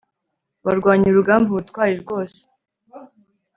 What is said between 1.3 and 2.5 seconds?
ubutwari rwose